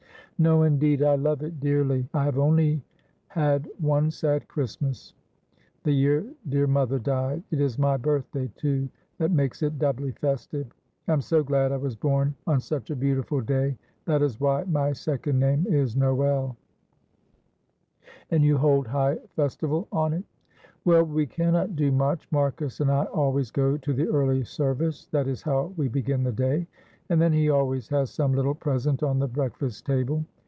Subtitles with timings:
[0.37, 2.09] "No, indeed; I love it dearly.
[2.15, 2.83] I have only
[3.27, 5.13] had one sad Christmas
[5.83, 10.65] the year dear mother died it is my birthday too, that makes it doubly festive.
[11.07, 14.63] I am so glad I was born on such a beautiful day; that is why
[14.63, 16.57] my second name is Noel."
[18.31, 20.23] "And you hold high festival on it?"
[20.85, 22.27] "Well, we cannot do much.
[22.31, 26.31] Marcus and I always go to the early service, that is how we begin the
[26.31, 26.65] day,
[27.09, 30.23] and then he always has some little present on the breakfast table.